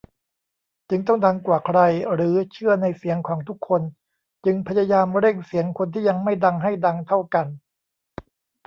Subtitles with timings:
[0.89, 1.79] จึงต้องดังกว่าใคร
[2.13, 3.81] หรือเชื่อในเสียงของทุกคน
[4.45, 7.47] จึงพยายามเร่งเสียงคนที่ยังไม่ดัง ให้ดังเท่ากัน?